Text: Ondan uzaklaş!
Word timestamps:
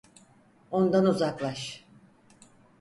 Ondan 0.71 1.05
uzaklaş! 1.05 1.85